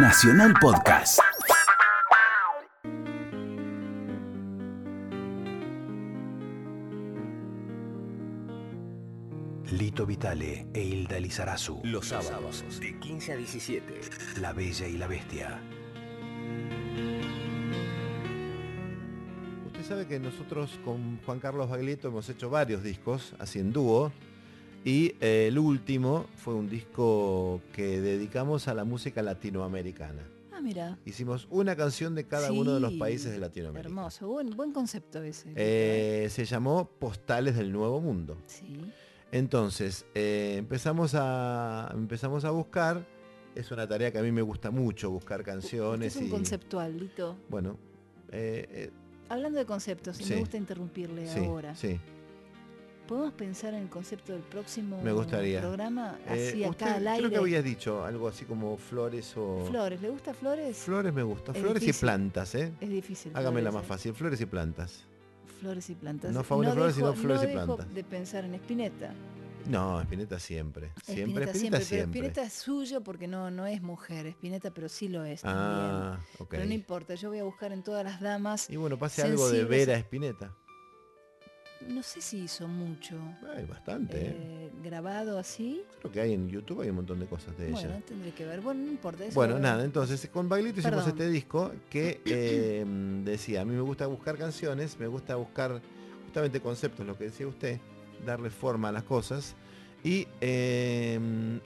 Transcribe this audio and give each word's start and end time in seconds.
Nacional 0.00 0.54
Podcast. 0.60 1.18
Lito 9.72 10.06
Vitale 10.06 10.68
e 10.72 10.84
Hilda 10.84 11.18
Lizarazu. 11.18 11.80
Los 11.82 12.06
sábados 12.06 12.64
de 12.78 12.96
15 13.00 13.32
a 13.32 13.36
17. 13.36 14.00
La 14.40 14.52
Bella 14.52 14.86
y 14.86 14.96
la 14.98 15.08
Bestia. 15.08 15.60
Usted 19.66 19.82
sabe 19.82 20.06
que 20.06 20.20
nosotros 20.20 20.78
con 20.84 21.18
Juan 21.26 21.40
Carlos 21.40 21.68
Baglietto 21.68 22.06
hemos 22.06 22.28
hecho 22.28 22.48
varios 22.50 22.84
discos, 22.84 23.34
así 23.40 23.58
en 23.58 23.72
dúo, 23.72 24.12
y 24.84 25.14
eh, 25.20 25.46
el 25.48 25.58
último 25.58 26.26
fue 26.36 26.54
un 26.54 26.68
disco 26.68 27.60
que 27.72 28.00
dedicamos 28.00 28.68
a 28.68 28.74
la 28.74 28.84
música 28.84 29.22
latinoamericana. 29.22 30.22
Ah, 30.52 30.60
mira. 30.60 30.98
Hicimos 31.04 31.46
una 31.50 31.76
canción 31.76 32.14
de 32.14 32.24
cada 32.24 32.52
uno 32.52 32.74
de 32.74 32.80
los 32.80 32.94
países 32.94 33.30
de 33.32 33.38
Latinoamérica. 33.38 33.88
Hermoso, 33.88 34.28
buen, 34.28 34.50
buen 34.50 34.72
concepto 34.72 35.22
ese. 35.22 35.52
Eh, 35.54 36.28
se 36.30 36.44
llamó 36.44 36.88
Postales 36.98 37.56
del 37.56 37.70
Nuevo 37.72 38.00
Mundo. 38.00 38.36
Sí. 38.46 38.80
Entonces, 39.30 40.06
eh, 40.14 40.56
empezamos, 40.58 41.12
a, 41.14 41.90
empezamos 41.94 42.44
a 42.44 42.50
buscar. 42.50 43.06
Es 43.54 43.70
una 43.70 43.86
tarea 43.86 44.10
que 44.12 44.18
a 44.18 44.22
mí 44.22 44.32
me 44.32 44.42
gusta 44.42 44.70
mucho, 44.70 45.10
buscar 45.10 45.42
canciones. 45.44 46.16
es 46.16 46.22
un 46.22 46.28
y, 46.28 46.30
conceptual, 46.30 46.98
Lito. 46.98 47.36
Bueno, 47.48 47.76
eh, 48.30 48.90
Hablando 49.28 49.58
de 49.58 49.66
conceptos, 49.66 50.16
Sí. 50.16 50.32
me 50.32 50.40
gusta 50.40 50.56
interrumpirle 50.56 51.24
eh, 51.24 51.28
sí, 51.32 51.44
ahora. 51.44 51.74
sí. 51.74 52.00
¿Podemos 53.08 53.32
pensar 53.32 53.72
en 53.74 53.82
el 53.82 53.88
concepto 53.88 54.32
del 54.34 54.42
próximo 54.42 55.00
Me 55.02 55.12
gustaría. 55.12 55.60
programa? 55.60 56.18
Eh, 56.28 56.50
Así 56.50 56.62
usted, 56.64 56.84
acá 56.86 56.94
al 56.96 57.08
aire. 57.08 57.20
Creo 57.20 57.30
que 57.30 57.36
habías 57.38 57.64
dicho 57.64 58.04
algo 58.04 58.28
así 58.28 58.44
como 58.44 58.76
flores 58.76 59.34
o... 59.36 59.64
Flores, 59.68 60.00
¿le 60.02 60.10
gusta 60.10 60.34
flores? 60.34 60.76
Flores 60.76 61.12
me 61.12 61.22
gusta. 61.22 61.52
Es 61.52 61.58
Flores 61.58 61.82
y 61.82 61.92
plantas, 61.94 62.54
¿eh? 62.54 62.72
Es 62.80 62.88
difícil. 62.90 63.32
Hágamela 63.34 63.72
más 63.72 63.84
¿eh? 63.84 63.86
fácil. 63.88 64.14
Flores 64.14 64.40
y 64.42 64.46
plantas. 64.46 65.04
Flores 65.60 65.88
y 65.90 65.94
plantas. 65.94 66.32
No 66.32 66.44
favores 66.44 66.74
flores, 66.74 66.96
dejo- 66.96 67.12
sino 67.14 67.22
flores 67.22 67.42
y 67.42 67.54
no 67.54 67.60
dejo 67.62 67.76
plantas. 67.76 67.94
de 67.94 68.04
pensar 68.04 68.44
en 68.44 68.54
Espineta. 68.54 69.12
No, 69.66 70.00
Espineta 70.00 70.38
siempre. 70.38 70.92
Siempre, 71.02 71.44
Espineta 71.44 71.76
Pero 71.78 71.84
siempre. 71.84 72.20
Espineta 72.20 72.42
es 72.42 72.52
suyo 72.52 73.02
porque 73.02 73.26
no, 73.26 73.50
no 73.50 73.66
es 73.66 73.82
mujer. 73.82 74.26
Espineta, 74.26 74.70
pero 74.70 74.88
sí 74.88 75.08
lo 75.08 75.24
es 75.24 75.42
también. 75.42 75.66
Ah. 76.14 76.20
Pero 76.48 76.64
no 76.64 76.72
importa, 76.74 77.14
yo 77.16 77.30
voy 77.30 77.38
a 77.38 77.44
buscar 77.44 77.72
en 77.72 77.82
todas 77.82 78.04
las 78.04 78.20
damas. 78.20 78.70
Y 78.70 78.76
bueno, 78.76 78.98
pase 78.98 79.22
algo 79.22 79.48
de 79.50 79.64
Vera 79.64 79.94
a- 79.94 79.98
Espineta. 79.98 80.54
No 81.88 82.02
sé 82.02 82.20
si 82.20 82.38
hizo 82.44 82.68
mucho. 82.68 83.16
Hay 83.56 83.64
bastante, 83.64 84.16
¿eh? 84.18 84.36
eh, 84.38 84.70
grabado 84.84 85.38
así. 85.38 85.82
Creo 86.00 86.12
que 86.12 86.20
hay 86.20 86.32
en 86.34 86.48
YouTube 86.48 86.82
hay 86.82 86.90
un 86.90 86.96
montón 86.96 87.18
de 87.18 87.26
cosas 87.26 87.56
de 87.56 87.70
Bueno, 87.70 87.88
ella. 87.88 88.00
tendré 88.06 88.30
que 88.32 88.44
ver. 88.44 88.60
Bueno, 88.60 88.82
no 88.84 88.90
importa. 88.90 89.24
eso- 89.24 89.34
Bueno, 89.34 89.58
nada, 89.58 89.84
entonces 89.84 90.28
con 90.30 90.48
Baglito 90.48 90.80
hicimos 90.80 91.06
este 91.06 91.28
disco 91.30 91.72
que 91.88 92.20
eh, 92.26 92.84
decía, 93.24 93.62
a 93.62 93.64
mí 93.64 93.74
me 93.74 93.80
gusta 93.80 94.06
buscar 94.06 94.36
canciones, 94.36 94.98
me 94.98 95.06
gusta 95.06 95.36
buscar 95.36 95.80
justamente 96.26 96.60
conceptos, 96.60 97.06
lo 97.06 97.16
que 97.16 97.24
decía 97.24 97.46
usted, 97.46 97.80
darle 98.26 98.50
forma 98.50 98.90
a 98.90 98.92
las 98.92 99.04
cosas. 99.04 99.54
Y 100.04 100.28
eh, 100.40 101.18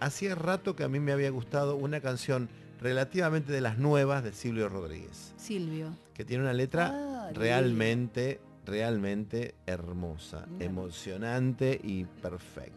hacía 0.00 0.34
rato 0.34 0.74
que 0.74 0.82
a 0.84 0.88
mí 0.88 0.98
me 0.98 1.12
había 1.12 1.30
gustado 1.30 1.76
una 1.76 2.00
canción 2.00 2.48
relativamente 2.80 3.52
de 3.52 3.60
las 3.60 3.78
nuevas 3.78 4.24
de 4.24 4.32
Silvio 4.32 4.68
Rodríguez, 4.68 5.32
Silvio. 5.36 5.94
que 6.14 6.24
tiene 6.24 6.42
una 6.42 6.52
letra 6.52 6.90
Ah, 6.92 7.30
realmente, 7.32 8.40
realmente 8.66 9.54
hermosa, 9.66 10.46
emocionante 10.60 11.80
y 11.82 12.04
perfecta. 12.04 12.76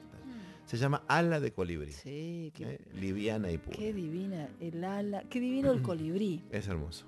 Se 0.65 0.77
llama 0.77 1.03
Ala 1.07 1.39
de 1.39 1.51
Colibrí. 1.51 1.91
Sí, 1.91 2.51
qué, 2.55 2.63
¿eh? 2.75 2.79
Liviana 2.93 3.51
y 3.51 3.57
pura. 3.57 3.75
qué 3.75 3.91
divina 3.91 4.47
el 4.61 4.83
ala, 4.83 5.23
qué 5.29 5.39
divino 5.39 5.71
el 5.71 5.81
colibrí. 5.81 6.43
Es 6.51 6.67
hermoso. 6.67 7.05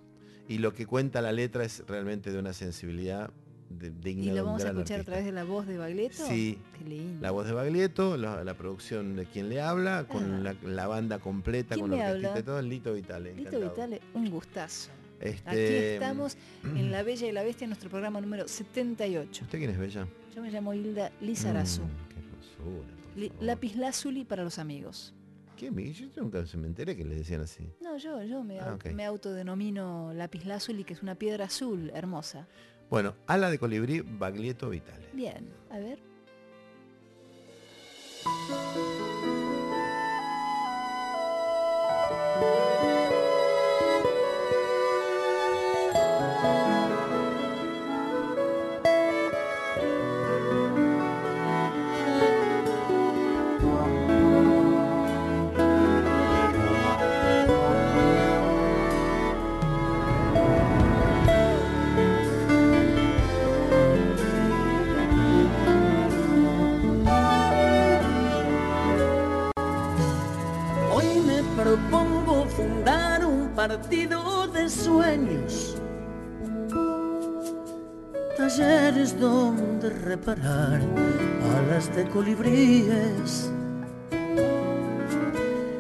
Y 0.48 0.58
lo 0.58 0.74
que 0.74 0.86
cuenta 0.88 1.22
la 1.22 1.32
letra 1.32 1.64
es 1.64 1.84
realmente 1.88 2.32
de 2.32 2.40
una 2.40 2.54
sensibilidad 2.54 3.30
de, 3.70 3.92
digna 3.92 4.24
Y 4.24 4.30
de 4.30 4.36
lo 4.36 4.42
un 4.42 4.46
vamos 4.48 4.62
a 4.62 4.66
gran 4.66 4.78
escuchar 4.80 5.00
a 5.00 5.03
través 5.03 5.25
de 5.25 5.31
la 5.31 5.44
voz 5.44 5.68
de 5.68 5.78
Bagleto. 5.78 6.25
Sí. 6.28 6.58
Qué 6.78 6.90
lindo. 6.90 7.22
La 7.22 7.30
voz 7.31 7.46
de 7.46 7.53
Baglietto, 7.53 8.18
la, 8.18 8.44
la 8.44 8.53
producción 8.56 9.16
de 9.16 9.28
quien 9.28 9.48
le 9.48 9.62
habla, 9.62 10.06
con 10.09 10.46
Ah. 10.46 10.56
la, 10.63 10.69
la 10.69 10.88
banda 10.88 11.19
completa, 11.19 11.75
¿Quién 11.75 11.88
con 11.88 11.98
la 11.98 12.06
orquestita 12.08 12.30
habla? 12.30 12.40
y 12.40 12.44
todo, 12.44 12.62
Lito 12.63 12.94
Vitale. 12.94 13.36
Lito 13.36 13.50
encantado. 13.50 13.69
Vitale, 13.90 14.02
un 14.16 14.30
gustazo. 14.31 14.90
Aquí 15.22 15.58
Este, 15.59 15.94
estamos 15.96 16.38
en 16.64 16.92
La 16.92 17.04
Bella 17.04 17.28
y 17.28 17.32
la 17.32 17.44
Bestia, 17.44 17.68
nuestro 17.68 17.90
programa 17.90 18.20
número 18.22 18.48
78. 18.48 19.44
¿Usted 19.46 19.58
quién 19.59 19.70
es 19.72 19.78
Bella? 19.78 20.08
Yo 20.36 20.42
me 20.42 20.50
llamo 20.52 20.74
Hilda 20.74 21.12
Lizarazu. 21.22 21.82
Mm, 21.84 21.88
qué 22.09 22.20
hermosura, 22.20 22.88
Li-. 23.16 23.31
Lápiz 23.42 23.76
lazuli 23.76 24.26
para 24.26 24.44
los 24.44 24.58
amigos. 24.60 25.14
¿Qué? 25.58 25.70
Yo 25.94 26.08
nunca 26.24 26.44
se 26.48 26.58
me 26.58 26.66
enteré 26.66 26.96
que 26.96 27.06
le 27.06 27.14
decían 27.16 27.42
así. 27.42 27.70
No, 27.81 27.96
yo, 27.98 28.24
yo 28.24 28.44
me, 28.44 28.60
Ah, 28.60 28.72
au- 28.72 28.76
ok. 28.76 28.86
me 28.94 29.06
autodenomino 29.06 30.12
lápiz 30.14 30.44
lazuli, 30.46 30.84
que 30.84 30.94
es 30.94 31.04
una 31.04 31.14
piedra 31.16 31.46
azul 31.46 31.92
hermosa. 31.94 32.48
Bueno, 32.90 33.14
Ala 33.28 33.50
de 33.52 33.60
Colibrí, 33.60 34.02
Baglietto 34.02 34.70
Vitale. 34.70 35.06
Bien, 35.14 35.48
a 35.70 35.78
ver. 35.78 36.00
Propongo 71.64 72.46
fundar 72.46 73.26
un 73.26 73.50
partido 73.50 74.48
de 74.48 74.68
sueños. 74.70 75.78
Talleres 78.36 79.20
donde 79.20 79.90
reparar 79.90 80.82
alas 81.56 81.96
de 81.96 82.08
colibríes. 82.10 83.52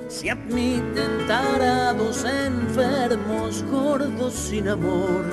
Se 0.07 0.29
admiten 0.29 1.25
tarados, 1.27 2.25
enfermos, 2.25 3.63
gordos 3.71 4.33
sin 4.33 4.67
amor. 4.67 5.25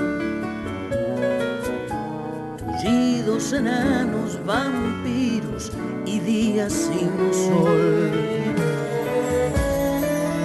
Tullidos, 2.59 3.53
enanos, 3.53 4.39
vampiros 4.47 5.73
y 6.07 6.21
días 6.21 6.73
sin 6.73 7.35
sol. 7.35 7.98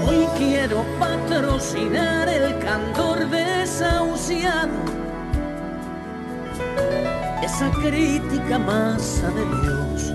Hoy 0.06 0.28
quiero 0.38 0.84
patrocinar 1.00 2.28
el 2.28 2.60
candor 2.60 3.30
desahuciado, 3.30 4.72
esa 7.42 7.70
crítica 7.82 8.60
masa 8.60 9.30
de 9.32 9.46
Dios 9.62 10.14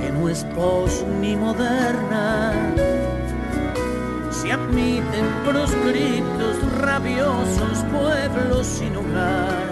que 0.00 0.10
no 0.12 0.28
es 0.28 0.44
pos 0.54 1.04
ni 1.20 1.36
moderna. 1.36 2.52
Se 4.30 4.52
admiten 4.52 5.26
proscriptos, 5.46 6.72
rabiosos 6.78 7.84
pueblos 7.90 8.66
sin 8.66 8.96
hogar, 8.96 9.70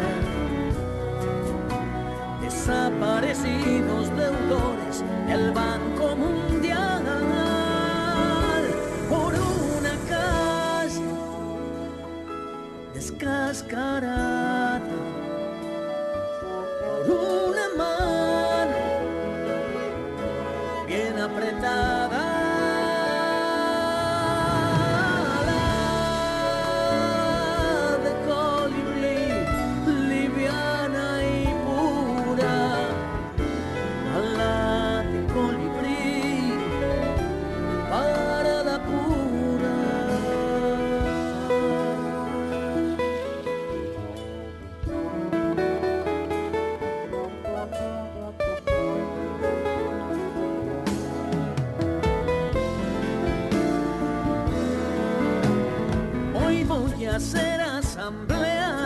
desaparecidos 2.41 4.09
deudores 4.16 5.04
del 5.27 5.53
Banco 5.53 5.89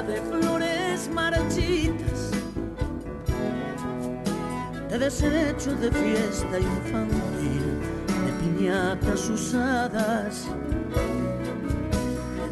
de 0.06 0.20
flores 0.20 1.08
marchitas, 1.12 2.30
de 4.90 4.98
desecho 4.98 5.74
de 5.76 5.90
fiesta 5.90 6.58
infantil, 6.58 7.80
de 8.24 8.32
piñatas 8.40 9.28
usadas, 9.30 10.46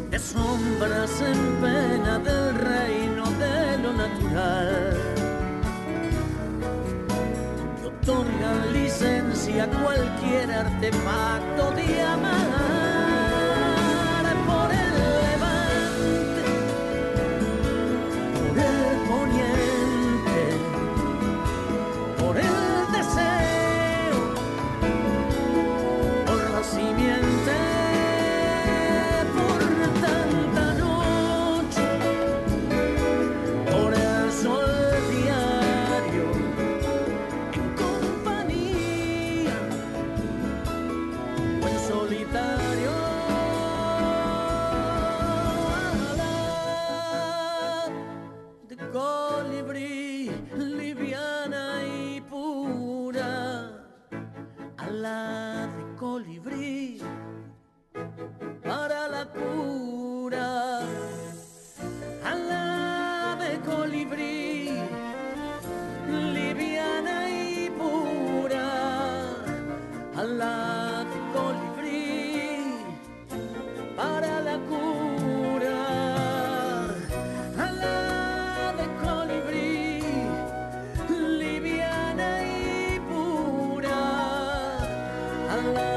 de 0.09 0.19
sombras 0.19 1.21
en 1.21 1.55
pena 1.61 2.19
del 2.19 2.55
reino 2.55 3.25
de 3.43 3.77
lo 3.83 3.93
natural. 3.93 4.97
Otorgan 7.85 8.73
licencia 8.73 9.65
a 9.65 9.67
cualquier 9.67 10.51
artefacto 10.51 11.71
de 11.71 12.01
amar 12.01 12.52
para 58.63 59.07
la 59.07 59.25
cura. 59.25 60.79
Alave 62.31 63.59
colibrí, 63.69 64.69
liviana 66.35 67.15
y 67.29 67.69
pura. 67.79 68.67
Alave 70.21 71.17
colibrí 71.35 72.01
para 73.95 74.33
la 74.41 74.57
cura. 74.71 75.79
Alave 77.67 78.85
colibrí, 79.05 80.01
liviana 81.39 82.29
y 82.43 82.99
pura. 83.09 83.99
Alave 85.55 85.92